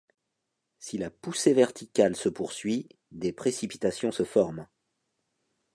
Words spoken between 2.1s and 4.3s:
se poursuit, des précipitations se